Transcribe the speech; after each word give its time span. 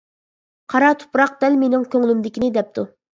قارا 0.73 0.87
تۇپراق 1.03 1.35
دەل 1.43 1.57
مېنىڭ 1.65 1.83
كۆڭلۈمدىكىنى 1.91 2.49
دەپتۇ. 2.57 2.87